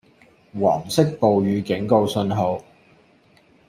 [0.59, 2.63] 黃色暴雨警告信號